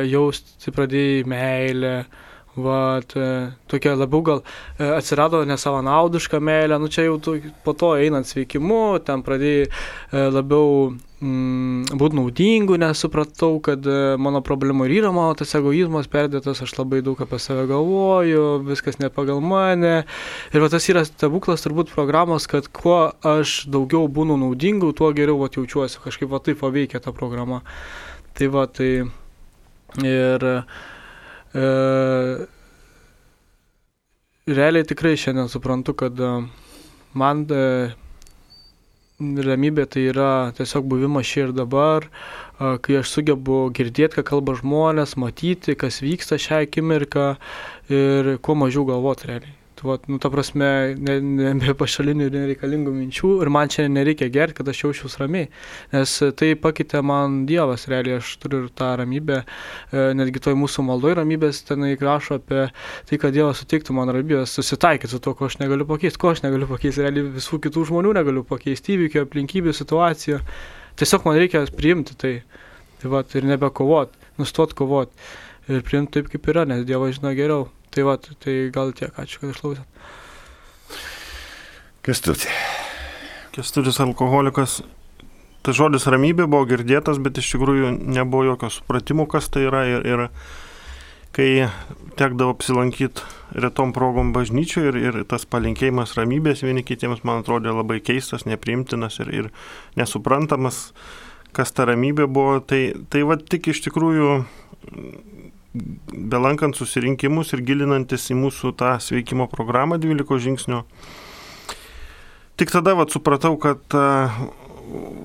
[0.08, 1.96] jausti, pradėjai meilę,
[2.56, 3.12] Vat,
[3.68, 4.38] tokia labiau gal
[4.78, 7.34] e, atsirado nesavanaudiška meilė, nu čia jau tu,
[7.66, 10.70] po to einant sveikimu, ten pradėjai e, labiau
[11.20, 16.64] mm, būti naudingu, nes supratau, kad e, mano problema ir yra mano tas egoizmas perdėtas,
[16.64, 19.94] aš labai daug apie save galvoju, viskas ne pagal mane.
[20.56, 25.44] Ir va, tas yra stebuklas turbūt programos, kad kuo aš daugiau būnu naudingu, tuo geriau
[25.44, 27.60] va, jaučiuosi, kažkaip va taip paveikia ta programa.
[28.32, 28.92] Tai va, tai
[30.00, 30.62] ir E,
[34.46, 36.32] realiai tikrai šiandien suprantu, kad e,
[37.18, 37.62] man e,
[39.20, 42.04] ramybė tai yra tiesiog buvimas čia ir dabar,
[42.56, 47.28] kai aš sugebu girdėti, ką kalba žmonės, matyti, kas vyksta šią akimirką
[47.92, 49.54] ir kuo mažiau galvoti realiai.
[49.86, 50.68] Vat, nu, ta prasme,
[50.98, 55.20] ne, ne be pašalinių ir nereikalingų minčių ir man čia nereikia gerti, kad aš jaučiuosi
[55.20, 55.48] ramiai,
[55.92, 60.86] nes tai pakeitė man Dievas, realiai aš turiu ir tą ramybę, e, netgi toj mūsų
[60.88, 62.66] maldoje ramybės tenai rašo apie
[63.10, 66.42] tai, kad Dievas sutiktų man ramybės, susitaikyti su to, ko aš negaliu pakeisti, ko aš
[66.46, 70.42] negaliu pakeisti, realiai visų kitų žmonių negaliu pakeisti, įvykių, aplinkybių, situacijų.
[70.96, 72.36] Tiesiog man reikia priimti tai.
[72.96, 75.10] Tai va, ir nebekovot, nustot kovot
[75.68, 77.66] ir priimti taip, kaip yra, nes Dievas žino geriau.
[77.96, 79.86] Tai va, tai gal tiek, ačiū, kad išklausėt.
[82.04, 82.50] Kestutė.
[83.56, 84.82] Kestutis alkoholikas.
[85.64, 89.80] Tas žodis ramybė buvo girdėtas, bet iš tikrųjų nebuvo jokio supratimo, kas tai yra.
[89.88, 90.26] Ir, ir
[91.32, 91.48] kai
[92.20, 93.24] tekdavo apsilankyti
[93.64, 99.16] retom progom bažnyčiui ir, ir tas palinkėjimas ramybės vieni kitiems man atrodė labai keistas, nepriimtinas
[99.24, 99.48] ir, ir
[99.96, 100.90] nesuprantamas,
[101.56, 102.60] kas ta ramybė buvo.
[102.60, 104.36] Tai, tai va tik iš tikrųjų
[106.12, 110.82] belankant susirinkimus ir gilinantis į mūsų tą sveikimo programą 12 žingsnių,
[112.56, 113.82] tik tada vat, supratau, kad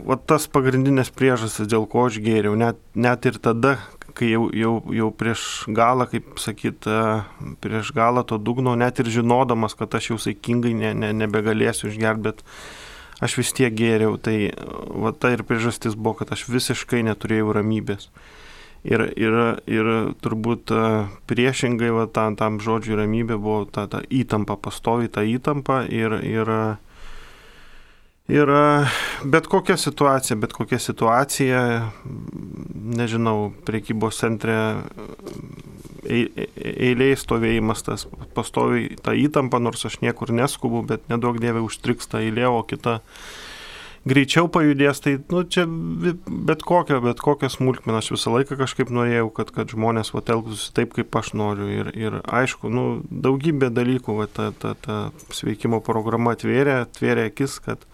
[0.08, 3.78] vat, tas pagrindinės priežastis, dėl ko aš gėriau, net, net ir tada,
[4.18, 6.88] kai jau, jau, jau prieš galą, kaip sakyt,
[7.64, 12.26] prieš galą to dugno, net ir žinodamas, kad aš jau saikingai ne, ne, nebegalėsiu išgerti,
[12.30, 12.44] bet
[13.24, 14.52] aš vis tiek gėriau, tai
[15.06, 18.10] va ta ir priežastis buvo, kad aš visiškai neturėjau ramybės.
[18.82, 19.36] Ir, ir,
[19.70, 19.88] ir
[20.26, 20.72] turbūt
[21.30, 26.50] priešingai va, tam, tam žodžiui ramybė buvo ta, ta įtampa, pastovi ta įtampa ir, ir,
[28.26, 28.54] ir
[29.22, 31.62] bet kokia situacija, bet kokia situacija,
[32.98, 34.58] nežinau, priekybos centre
[36.10, 42.24] eiliai stovėjimas, tas pastovi ta įtampa, nors aš niekur neskubu, bet nedaug dievė užtriks ta
[42.24, 43.00] eilė, o kita
[44.08, 49.30] greičiau pajudės, tai nu, čia bet kokią, bet kokią smulkmeną aš visą laiką kažkaip norėjau,
[49.38, 51.70] kad, kad žmonės va elgtųsi taip, kaip aš noriu.
[51.70, 55.00] Ir, ir aišku, nu, daugybė dalykų va, ta, ta, ta
[55.36, 57.86] sveikimo programa atvėrė, atvėrė akis, kad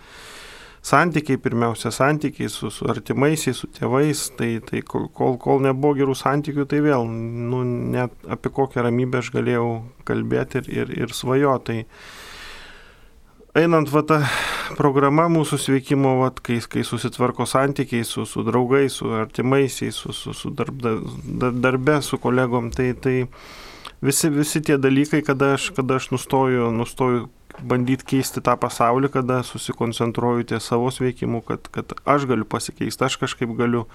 [0.88, 6.68] santykiai, pirmiausia, santykiai su, su artimaisiais, su tėvais, tai, tai kol, kol nebuvo gerų santykių,
[6.72, 7.04] tai vėl,
[7.52, 7.66] nu,
[7.98, 9.68] net apie kokią ramybę aš galėjau
[10.08, 11.84] kalbėti ir, ir, ir svajoti.
[11.84, 12.24] Tai,
[13.58, 14.20] einant va ta
[14.78, 20.34] programa mūsų sveikimo, va, kai, kai susitvarko santykiai su, su draugais, su artimaisiais, su, su,
[20.38, 20.98] su darbda,
[21.56, 23.16] darbe, su kolegom, tai, tai
[24.04, 27.26] visi, visi tie dalykai, kada aš, kada aš nustoju, nustoju
[27.58, 33.18] bandyti keisti tą pasaulį, kada susikoncentruoju ties savo sveikimu, kad, kad aš galiu pasikeisti, aš
[33.24, 33.88] kažkaip galiu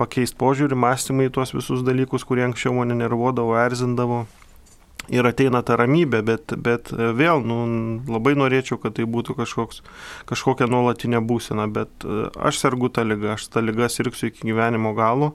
[0.00, 4.26] pakeisti požiūrį, mąstymą į tuos visus dalykus, kurie anksčiau mane nervuodavo, erzindavo
[5.10, 7.60] ir ateina ta ramybė, bet, bet e, vėl nu,
[8.10, 9.82] labai norėčiau, kad tai būtų kažkoks,
[10.30, 14.94] kažkokia nuolatinė būsena, bet e, aš sergu tą lygą, aš tą lygą sirgsiu iki gyvenimo
[14.98, 15.34] galo,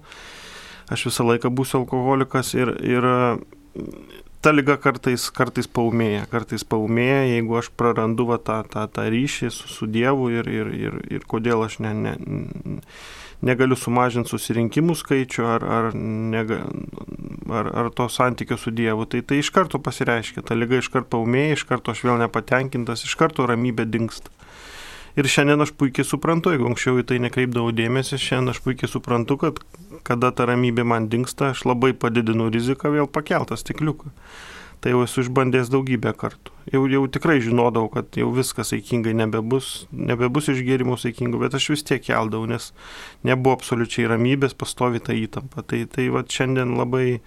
[0.92, 3.18] aš visą laiką būsiu alkoholikas ir, ir e,
[4.46, 9.52] ta lyga kartais, kartais paumėja, kartais paumėja, jeigu aš prarandu va, tą, tą, tą ryšį
[9.52, 12.16] su, su Dievu ir, ir, ir, ir kodėl aš ne, ne,
[13.46, 16.62] negaliu sumažinti susirinkimų skaičių ar, ar, nega,
[17.52, 21.18] ar, ar to santykio su Dievu, tai tai iš karto pasireiškia, ta lyga iš karto
[21.18, 24.32] paumėja, iš karto aš vėl nepatenkintas, iš karto ramybė dinksta.
[25.16, 29.40] Ir šiandien aš puikiai suprantu, jeigu anksčiau į tai nekreipdavau dėmesį, šiandien aš puikiai suprantu,
[29.40, 29.62] kad
[30.06, 34.12] kada ta ramybė man dinksta, aš labai padidinu riziką vėl pakeltą stikliuką
[34.86, 36.52] tai jau esu išbandęs daugybę kartų.
[36.70, 41.84] Jau, jau tikrai žinodavau, kad jau viskas saikingai nebebus, nebebus išgėrimų saikingų, bet aš vis
[41.90, 42.68] tiek keldavau, nes
[43.26, 45.66] nebuvo absoliučiai ramybės, pastovi ta įtampa.
[45.66, 47.18] Tai, tai va šiandien labai,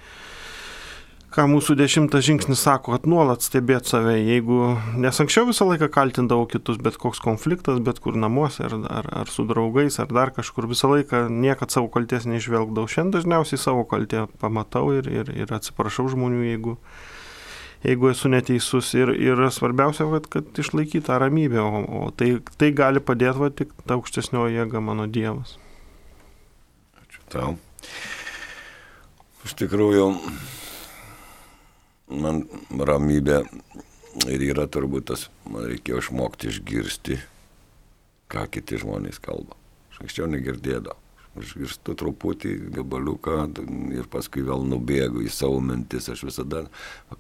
[1.35, 4.62] ką mūsų dešimtas žingsnis sako, kad nuolat stebėti save, jeigu,
[4.94, 9.35] nes anksčiau visą laiką kaltindavau kitus, bet koks konfliktas, bet kur namuose, ar, ar, ar
[9.35, 12.87] su draugais, ar dar kažkur, visą laiką niekad savo kalties neižvelgdavau.
[12.87, 16.79] Šiandien dažniausiai savo kaltę pamatau ir, ir, ir atsiprašau žmonių, jeigu
[17.85, 18.91] jeigu esu neteisus.
[18.99, 23.51] Ir, ir svarbiausia, kad, kad išlaikyti tą ramybę, o, o tai, tai gali padėti va,
[23.55, 25.57] tik ta aukštesnioji jėga mano Dievas.
[27.03, 27.57] Ačiū tau.
[29.47, 30.11] Iš tikrųjų,
[32.21, 33.43] man ramybė
[34.29, 37.21] ir yra turbūt tas, man reikėjo išmokti išgirsti,
[38.29, 39.57] ką kiti žmonės kalba.
[39.93, 41.08] Aš anksčiau negirdėdavau.
[41.38, 43.37] Užgirstu truputį, gabaliuką
[43.96, 46.09] ir paskui vėl nubėgu į savo mintis.
[46.12, 46.64] Aš visada,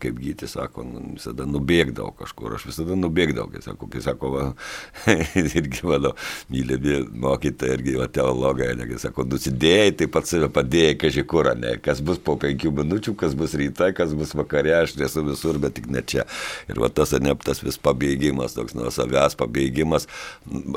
[0.02, 4.44] kaip gyti sako, nu, visada nubėgdavau kažkur, aš visada nubėgdavau, kai sako, kai sako, va,
[5.58, 6.14] irgi mano
[6.52, 11.50] mylimi mokytojai, irgi va, teologai, ne, kai sako, nusidėjai, taip pat save padėjai, kažkai kur,
[11.58, 15.60] ne, kas bus po penkių minučių, kas bus ryte, kas bus vakare, aš esu visur,
[15.62, 16.26] bet tik ne čia.
[16.68, 20.08] Ir va tas, ne, tas vis pabėgimas, toks nuo savęs pabėgimas,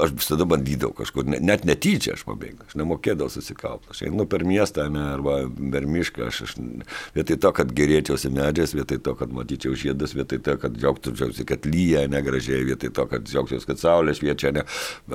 [0.01, 3.91] aš visada bandydavau kažkur, net netyčia aš pabėgau, aš nemokėdavau susikaupti.
[3.93, 5.37] Aš einu per miestą ne, arba
[5.73, 6.55] per mišką, aš, aš
[7.15, 11.65] vietoj to, kad gerėčiausi medžiais, vietoj to, kad matyčiau žiedus, vietoj to, kad džiaugčiausi, kad
[11.69, 14.65] lyja negražiai, vietoj to, kad džiaugčiausi, kad saulė šviečia, ne,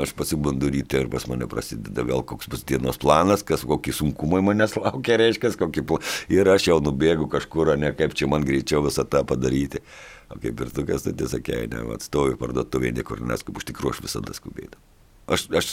[0.03, 4.43] aš pasibundu ryte ir pas mane prasideda vėl koks bus dienos planas, kas kokie sunkumai
[4.47, 6.13] manęs laukia, reiškia, kokį planą.
[6.33, 9.85] Ir aš jau nubėgu kažkur, ne kaip čia man greičiau visą tą padaryti.
[10.33, 14.05] O kaip ir tu, kas tu tiesakė, ne, atstovi parduotuvė, niekur neskubu, iš tikrųjų aš
[14.09, 14.96] visada skubėdavau.
[15.27, 15.73] Aš, aš,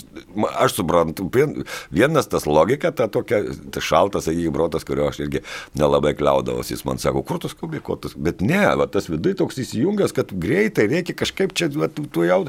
[0.57, 1.27] aš suprantu,
[1.93, 5.43] vienas tas logika, ta tokia, ta šaltas, sakykime, brotas, kurio aš irgi
[5.77, 7.37] nelabai kliaudavausi, jis man sako, kur
[7.85, 8.09] ko tu.
[8.17, 12.25] Bet ne, va, tas viduje toks įsijungęs, kad greitai reikia kažkaip čia, va, tu, tu
[12.25, 12.39] jau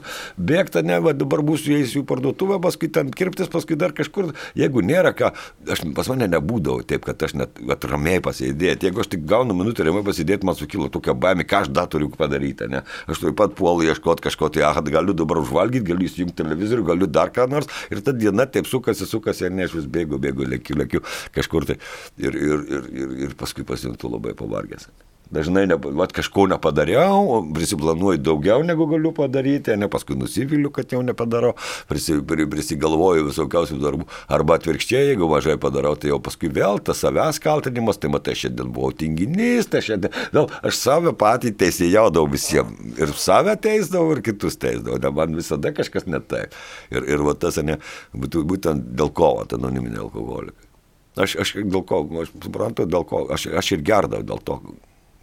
[0.41, 4.33] bėgta, ne, va, dabar būsiu eisiu į parduotuvę, paskui ten kirptis, paskui dar kažkur.
[4.57, 5.35] Jeigu nėra ką,
[5.77, 8.89] aš pas mane nebūdavau taip, kad aš net va, ramiai pasėdėti.
[8.89, 12.09] Jeigu aš tik gaunu minutę ramiai pasėdėti, man sukilo tokia baimė, ką aš dar turiu
[12.17, 12.71] padaryti.
[12.73, 12.85] Ne?
[13.11, 17.11] Aš taip pat puolu ieškoti kažko, tai aha, galiu dabar užvalgyti, galiu įsijungti televizorių galiu
[17.11, 20.49] dar ką nors ir ta diena taip sukasi, sukasi, ir ne aš vis bėgu, bėgu,
[20.55, 21.05] lėkiu, lėkiu
[21.35, 21.81] kažkur tai
[22.19, 24.89] ir, ir, ir, ir, ir paskui pasijuntu labai pavargęs.
[25.33, 31.01] Dažnai ne, vat, kažko nepadariau, prisiplanuoju daugiau negu galiu padaryti, ne paskui nusiviliu, kad jau
[31.03, 31.55] nepadarau,
[31.89, 34.09] prisi, prisigalvoju visokiausių darbų.
[34.37, 38.71] Arba atvirkščiai, jeigu mažai padarau, tai jau paskui vėl tas savęs kaltinimas, tai matai, šiandien
[38.75, 42.95] buvau tinginys, tai šiandien vėl aš save patį teisėjaudavau visiems.
[43.01, 46.53] Ir save teisdavau, ir kitus teisdavau, ne man visada kažkas ne taip.
[46.93, 47.81] Ir, ir va tas, ne,
[48.15, 50.69] būtent dėl ko, anoniminė alkoholika.
[51.17, 54.61] Aš, aš dėl ko, aš suprantu, dėl ko, aš, aš ir gerdavau dėl to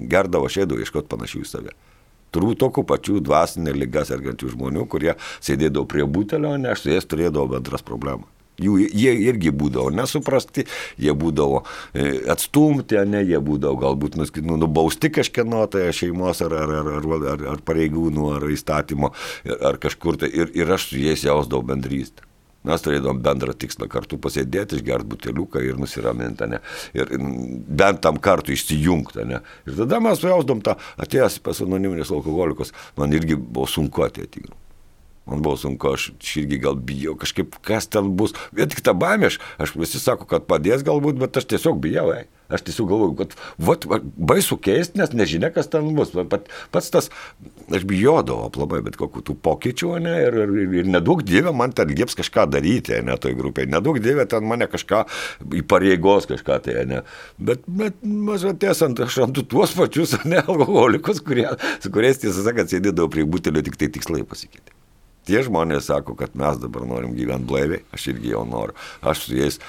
[0.10, 1.78] gerdavo, aš eidavau ieškoti panašių į save.
[2.32, 7.10] Turbūt tokių pačių dvasinė lyga sergančių žmonių, kurie sėdėdavo prie butelio, ne aš su jais
[7.10, 8.30] turėdavau bendras problemas.
[8.62, 10.68] Jų, jie irgi būdavo nesuprasti,
[11.02, 11.64] jie būdavo
[11.98, 17.46] e, atstumti, ne, jie būdavo galbūt nu, nubausti kažkieno tai šeimos ar, ar, ar, ar,
[17.56, 19.14] ar pareigūnų, ar įstatymo,
[19.58, 20.30] ar kažkur tai.
[20.36, 22.28] Ir, ir aš su jais jausdavau bendrystę.
[22.68, 26.60] Mes turėdavom bendrą tikslą kartu pasėdėti, išgerti buteliuką ir nusiraminti, ne?
[26.94, 29.42] Ir bent tam kartu išsijungti, ne?
[29.66, 34.46] Ir tada mes jausdom tą, atėjęs pas anoniminės alkoholikus, man irgi buvo sunku ateiti.
[35.26, 38.34] Man buvo sunku, aš irgi gal bijau kažkaip, kas ten bus.
[38.54, 42.10] Vien tik tą baimę, aš, aš visi sako, kad padės galbūt, bet aš tiesiog bijau.
[42.14, 42.30] Ei.
[42.52, 46.14] Aš tiesiog galvoju, kad vat, vat, baisu keisti, nes nežinia, kas ten bus.
[46.32, 47.10] Pat, pats tas,
[47.72, 51.94] aš bijodavau labai, bet kokių tų pokyčių, ne, ir, ir, ir nedaug dievė man ten
[51.94, 53.70] lieps kažką daryti, ne, toj grupiai.
[53.72, 55.06] Nedaug dievė ten mane kažką
[55.62, 57.02] įpareigos kažką tai, ne.
[57.40, 61.48] Bet, bet maža tiesant, aš randu tuos pačius, ne, alkoholikus, kurie,
[61.84, 64.76] su kuriais tiesą sakant, sėdėdavau prie butelio, tik tai tikslai pasikeitė.
[65.30, 68.74] Tie žmonės sako, kad mes dabar norim gyventi blaiviai, aš irgi jau noriu.
[69.06, 69.60] Aš su jais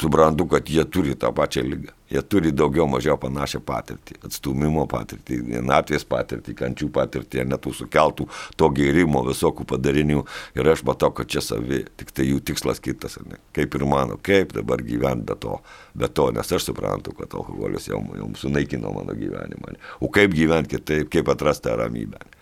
[0.00, 1.92] suprantu, kad jie turi tą pačią lygą.
[2.12, 4.18] Jie turi daugiau mažiau panašią patirtį.
[4.26, 8.26] Atstumimo patirtį, vienatvės patirtį, kančių patirtį, net tų sukeltų
[8.60, 10.24] to gėrimo, visokių padarinių.
[10.58, 13.16] Ir aš matau, kad čia savi, tik tai jų tikslas kitas.
[13.24, 13.40] Ne?
[13.56, 15.56] Kaip ir mano, kaip dabar gyventi be to.
[15.96, 19.72] Be to, nes aš suprantu, kad alkoholis jau, jau sunaikino mano gyvenimą.
[19.72, 19.82] Ne?
[20.04, 22.20] O kaip gyventi kitaip, kaip atrasti tą ramybę.
[22.20, 22.38] Ne?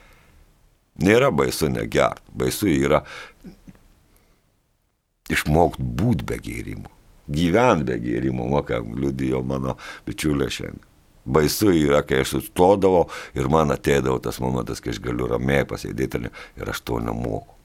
[1.01, 3.05] Nėra baisu negert, baisu yra
[5.33, 6.91] išmokti būti be gėrimų,
[7.31, 9.77] gyventi be gėrimų, moka liudijo mano
[10.09, 10.87] bičiulė šiandien.
[11.31, 13.05] Baisu yra, kai aš sustodavau
[13.37, 17.57] ir man ateidavo tas momentas, kai aš galiu ramiai pasėdėti ir aš to nemoku.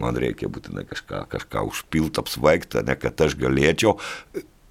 [0.00, 3.98] Man reikia būtinai kažką, kažką užpilti, apsvaigti, ne kad aš galėčiau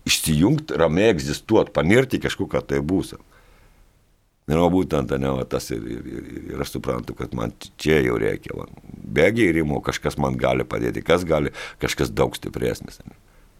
[0.09, 3.25] išsijungti, ramiai egzistuoti, panirti kažkokią tai būseną.
[4.49, 7.99] Ir o būtent, ne, va, tas ir, ir, ir, ir aš suprantu, kad man čia
[8.01, 8.55] jau reikia.
[8.57, 8.65] Va.
[8.89, 12.97] Be gėrimų kažkas man gali padėti, kas gali, kažkas daug stipresnis.
[13.05, 13.13] Ne.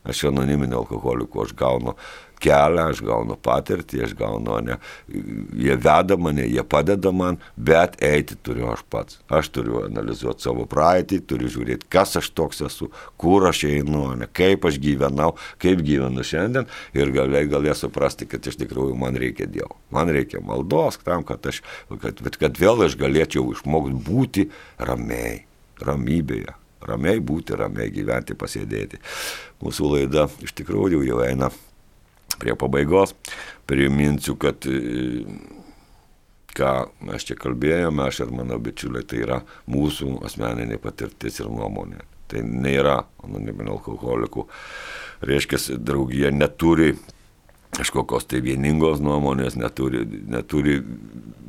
[0.10, 1.95] Aš anoniminio alkoholiko, aš gaunu
[2.43, 4.78] kelią, aš gaunu patirtį, aš gaunu, ne,
[5.10, 9.19] jie veda mane, jie padeda man, bet eiti turiu aš pats.
[9.39, 14.30] Aš turiu analizuoti savo praeitį, turiu žiūrėti, kas aš toks esu, kur aš einu, ne,
[14.39, 19.50] kaip aš gyvenau, kaip gyvenu šiandien ir galiai galė suprasti, kad iš tikrųjų man reikia
[19.50, 19.76] Dievo.
[19.93, 21.62] Man reikia maldos tam, kad aš,
[22.02, 25.44] kad, kad vėl aš galėčiau išmokti būti ramiai,
[25.84, 29.02] ramybėje ramiai būti, ramiai gyventi, pasėdėti.
[29.63, 31.52] Mūsų laida iš tikrųjų jau eina
[32.40, 33.15] prie pabaigos.
[33.69, 35.25] Priminsiu, kad e,
[36.58, 36.73] ką
[37.10, 42.02] mes čia kalbėjome, aš ir mano bičiuliai, tai yra mūsų asmeninė patirtis ir nuomonė.
[42.30, 44.46] Tai nėra anoniminio alkoholikų
[45.25, 46.94] reiškia, draugija neturi
[47.77, 50.80] kažkokios tai vieningos nuomonės, neturi, neturi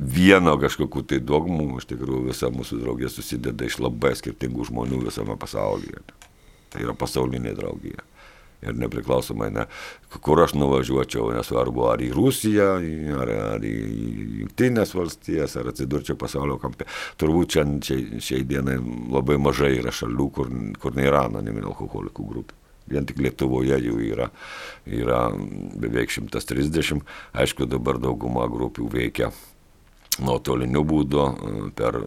[0.01, 5.37] vieno kažkokių tai dogmų, iš tikrųjų visa mūsų draugija susideda iš labai skirtingų žmonių visame
[5.39, 6.01] pasaulyje.
[6.71, 8.01] Tai yra pasaulinė draugija.
[8.61, 9.63] Ir nepriklausomai, ne,
[10.21, 12.67] kur aš nuvažiuočiau, nesvarbu, ar į Rusiją,
[13.17, 13.71] ar, ar į
[14.43, 16.85] Junktinės valstijas, ar atsidurčiau pasaulio kampe.
[17.17, 18.77] Turbūt čia, šiai, šiai dienai
[19.09, 22.59] labai mažai yra šalių, kur, kur nėra anoniminio alkoholikų grupių.
[22.91, 24.29] Vien tik Lietuvoje jų yra,
[24.85, 25.23] yra
[25.81, 27.01] beveik 130.
[27.33, 29.31] Aišku, dabar dauguma grupių veikia
[30.25, 31.25] nuotoliniu būdu
[31.77, 31.97] per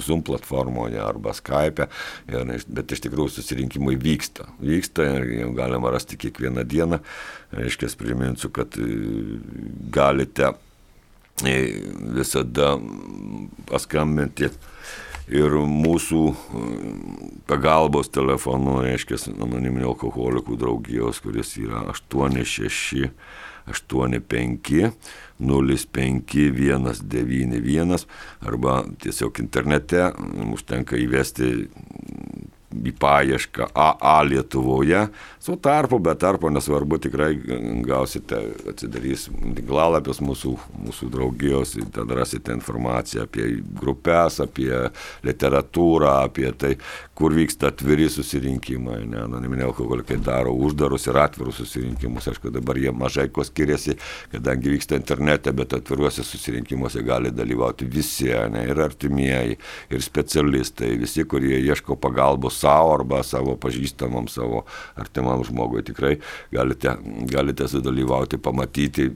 [0.00, 1.88] Zoom platformoje arba Skype,
[2.30, 4.48] ir, bet iš tikrųjų susirinkimai vyksta.
[4.62, 7.00] Vyksta ir jau galima rasti kiekvieną dieną.
[7.56, 8.88] Reiškia, priminsiu, kad e,
[9.92, 10.52] galite
[11.44, 11.56] e,
[12.16, 12.76] visada
[13.70, 14.50] paskambinti
[15.30, 16.22] ir mūsų
[17.50, 23.10] pagalbos telefonu, reiškia, anoniminio alkoholikų draugijos, kuris yra 86
[23.70, 24.90] 85
[25.40, 28.06] 05 191
[28.46, 30.10] arba tiesiog internete
[30.52, 31.50] užtenka įvesti
[32.70, 35.08] į paiešką AA Lietuvoje,
[35.40, 37.30] su tarpu, be tarpo nesvarbu, tikrai
[37.88, 38.36] gausite,
[38.68, 40.52] atsidarys tinklalapius mūsų,
[40.84, 43.46] mūsų draugijos, ten rasite informaciją apie
[43.80, 44.68] grupės, apie
[45.24, 46.74] literatūrą, apie tai,
[47.16, 52.92] kur vyksta atviri susirinkimai, ne, anoniminiai alkoholikai daro uždarus ir atvirus susirinkimus, aišku, dabar jie
[52.92, 53.96] mažai ko skiriasi,
[54.34, 59.56] kadangi vyksta internete, bet atviruose susirinkimuose gali dalyvauti visi, ne, ir artimieji,
[59.88, 64.66] ir specialistai, visi, kurie ieško pagalbos savo arba savo pažįstamam, savo
[65.00, 65.82] artimam žmogui.
[65.86, 66.14] Tikrai
[66.52, 66.94] galite,
[67.30, 69.08] galite sudalyvauti, pamatyti,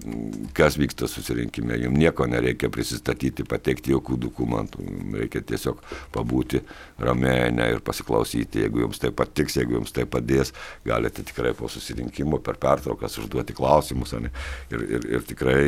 [0.57, 1.79] kas vyksta susirinkime.
[1.83, 4.85] Jums nieko nereikia prisistatyti, pateikti jokių dokumentų.
[5.21, 5.83] Reikia tiesiog
[6.15, 6.63] pabūti
[7.03, 8.65] ramiai ne, ir pasiklausyti.
[8.65, 10.55] Jeigu jums tai patiks, jeigu jums tai padės,
[10.87, 14.15] galite tikrai po susirinkimo per pertraukas užduoti klausimus.
[14.21, 14.33] Ne,
[14.71, 15.59] ir, ir, ir tikrai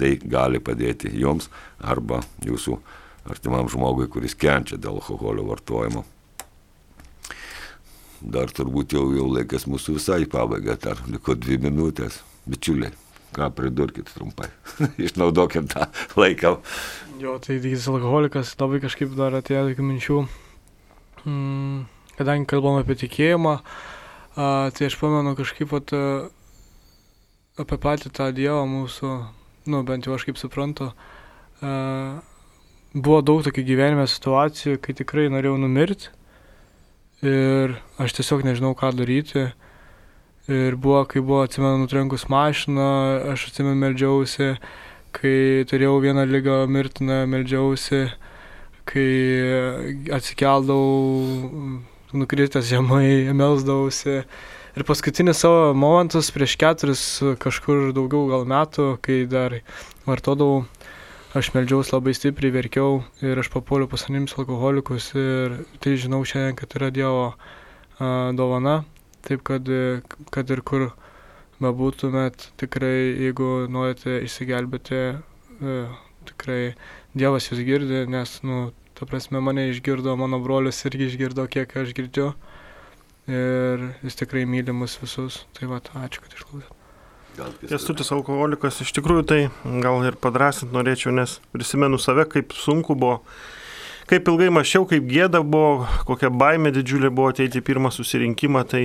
[0.00, 2.78] tai gali padėti jums arba jūsų
[3.30, 6.04] artimam žmogui, kuris kenčia dėl alkoholio vartojimo
[8.20, 12.20] dar turbūt jau, jau laikas mūsų visai pabaiga, dar liko dvi minutės.
[12.50, 12.92] Bičiuliai,
[13.36, 14.48] ką pridurkit trumpai,
[15.06, 15.86] išnaudokim tą
[16.18, 16.56] laiką.
[17.20, 20.20] Jo, tai didysis alkoholikas, labai kažkaip dar atėjo tokių minčių,
[21.26, 21.80] mm,
[22.16, 24.46] kadangi kalbam apie tikėjimą, a,
[24.76, 25.92] tai aš pamenu kažkaip at,
[27.60, 29.12] apie patį tą Dievą mūsų,
[29.68, 30.90] nu bent jau aš kaip suprantu,
[31.60, 31.74] a,
[32.96, 36.16] buvo daug tokių gyvenime situacijų, kai tikrai norėjau numirti
[37.26, 39.50] ir aš tiesiog nežinau, ką daryti.
[40.50, 42.90] Ir buvo, kai buvo, atsimenu, nutrenkus mašiną,
[43.34, 44.54] aš atsimenu, meldžiausi,
[45.14, 48.08] kai turėjau vieną lygą mirtiną, meldžiausi,
[48.88, 49.10] kai
[50.16, 51.76] atsikeldavau,
[52.16, 54.24] nukritęs žemai, melsdavausi.
[54.78, 57.04] Ir paskutinis savo momentus prieš keturis
[57.42, 59.60] kažkur daugiau gal metų, kai dar
[60.06, 60.64] vartodavau
[61.34, 66.56] aš meldžiaus labai stipriai, verkiau ir aš papuoliau pas anims alkoholikus ir tai žinau šiandien,
[66.58, 68.80] kad yra Dievo a, dovana,
[69.26, 69.68] taip kad,
[70.34, 70.88] kad ir kur
[71.60, 72.94] bebūtumėt, tikrai
[73.28, 75.00] jeigu norite išsigelbėti,
[75.60, 75.76] e,
[76.32, 76.60] tikrai
[77.14, 81.94] Dievas jūs girdi, nes, nu, ta prasme, mane išgirdo, mano brolius irgi išgirdo, kiek aš
[81.96, 82.32] girdžiu
[83.30, 85.44] ir jis tikrai myli mus visus.
[85.56, 86.79] Tai va, ačiū, kad išklausėte.
[87.70, 89.40] Kestutis alkoholikas, iš tikrųjų tai
[89.82, 93.20] gal ir padrasinti norėčiau, nes prisimenu save, kaip sunku buvo,
[94.10, 98.84] kaip ilgai mačiau, kaip gėda buvo, kokia baimė didžiulė buvo ateiti į pirmą susirinkimą, tai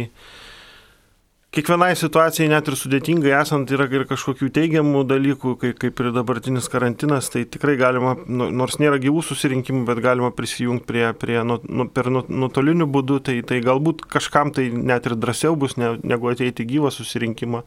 [1.56, 7.32] kiekvienai situacijai, net ir sudėtingai esant, yra ir kažkokių teigiamų dalykų, kaip, ir dabartinis karantinas,
[7.32, 11.88] tai tikrai galima, nu, nors nėra gyvų susirinkimų, bet galima prisijungti prie, prie nu, nu,
[11.88, 16.30] per nu, nuotolinių būdų, tai, tai galbūt kažkam tai net ir drąsiau bus, ne, negu
[16.34, 17.64] ateiti į gyvą susirinkimą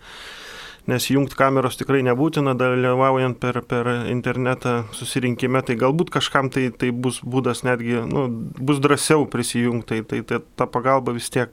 [0.89, 6.93] nes jungti kameros tikrai nebūtina, dalyvaujant per, per internetą susirinkime, tai galbūt kažkam tai, tai
[6.93, 11.53] bus būdas netgi, nu, bus drąsiau prisijungti, tai, tai, tai ta pagalba vis tiek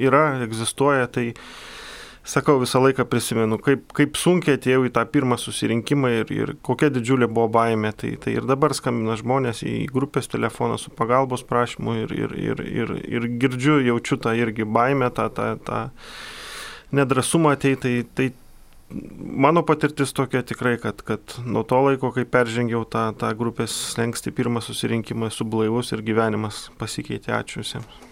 [0.00, 1.30] yra, egzistuoja, tai
[2.24, 6.90] sakau, visą laiką prisimenu, kaip, kaip sunkiai atėjau į tą pirmą susirinkimą ir, ir kokia
[6.92, 7.92] didžiulė buvo baimė.
[8.00, 12.64] Tai, tai ir dabar skambina žmonės į grupės telefoną su pagalbos prašymu ir, ir, ir,
[12.64, 15.80] ir, ir girdžiu, jaučiu tą irgi baimę, tą, tą, tą
[16.96, 18.32] nedrasumą ateiti, tai, tai
[19.18, 24.32] mano patirtis tokia tikrai, kad, kad nuo to laiko, kai peržengiau tą, tą grupės slengsti
[24.34, 27.34] pirmą susirinkimą, esu blaivus ir gyvenimas pasikeitė.
[27.38, 28.06] Ačiū visiems.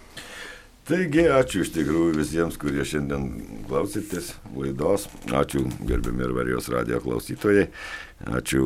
[0.89, 3.27] Taigi, ačiū iš tikrųjų visiems, kurie šiandien
[3.67, 5.05] klausytės laidos.
[5.29, 7.67] Ačiū gerbiami ir varijos radio klausytojai.
[8.39, 8.63] Ačiū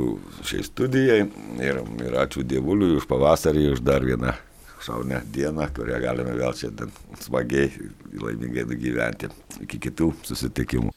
[0.47, 1.20] šiai studijai
[1.59, 4.38] ir, ir ačiū Dievuliui už pavasarį, už dar vieną
[4.84, 6.91] šaunę dieną, kurią galime vėl šiandien
[7.23, 7.71] smagiai,
[8.19, 9.31] laimingai nugyventi.
[9.63, 10.91] Iki kitų susitikimų.